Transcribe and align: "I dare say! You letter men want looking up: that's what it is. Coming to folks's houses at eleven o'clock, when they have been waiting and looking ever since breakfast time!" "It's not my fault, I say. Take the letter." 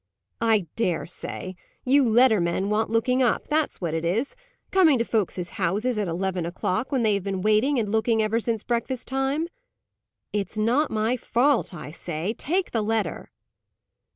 "I 0.41 0.65
dare 0.75 1.05
say! 1.05 1.55
You 1.85 2.09
letter 2.09 2.41
men 2.41 2.71
want 2.71 2.89
looking 2.89 3.21
up: 3.21 3.47
that's 3.49 3.79
what 3.79 3.93
it 3.93 4.03
is. 4.03 4.35
Coming 4.71 4.97
to 4.97 5.05
folks's 5.05 5.51
houses 5.61 5.95
at 5.99 6.07
eleven 6.07 6.43
o'clock, 6.43 6.91
when 6.91 7.03
they 7.03 7.13
have 7.13 7.21
been 7.21 7.43
waiting 7.43 7.77
and 7.77 7.87
looking 7.87 8.19
ever 8.19 8.39
since 8.39 8.63
breakfast 8.63 9.07
time!" 9.07 9.47
"It's 10.33 10.57
not 10.57 10.89
my 10.89 11.17
fault, 11.17 11.71
I 11.75 11.91
say. 11.91 12.33
Take 12.33 12.71
the 12.71 12.81
letter." 12.81 13.29